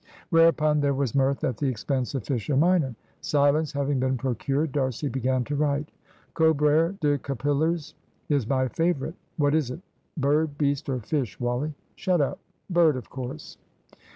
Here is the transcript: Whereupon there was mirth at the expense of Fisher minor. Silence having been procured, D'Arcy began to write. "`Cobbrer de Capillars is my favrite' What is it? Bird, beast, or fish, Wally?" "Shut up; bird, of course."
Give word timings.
Whereupon 0.31 0.79
there 0.79 0.95
was 0.95 1.13
mirth 1.13 1.43
at 1.43 1.57
the 1.57 1.67
expense 1.67 2.15
of 2.15 2.23
Fisher 2.23 2.57
minor. 2.57 2.95
Silence 3.21 3.71
having 3.71 3.99
been 3.99 4.17
procured, 4.17 4.71
D'Arcy 4.71 5.09
began 5.09 5.43
to 5.43 5.55
write. 5.55 5.91
"`Cobbrer 6.33 6.99
de 6.99 7.19
Capillars 7.19 7.93
is 8.27 8.49
my 8.49 8.67
favrite' 8.67 9.13
What 9.37 9.53
is 9.53 9.69
it? 9.69 9.81
Bird, 10.17 10.57
beast, 10.57 10.89
or 10.89 11.01
fish, 11.01 11.39
Wally?" 11.39 11.75
"Shut 11.95 12.19
up; 12.19 12.39
bird, 12.67 12.95
of 12.95 13.11
course." 13.11 13.59